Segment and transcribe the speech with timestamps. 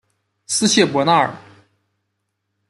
[0.47, 1.31] 斯谢伯纳尔。